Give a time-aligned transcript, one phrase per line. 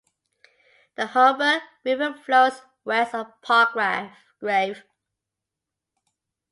[0.95, 4.11] The Humber River flows west of Palgrave.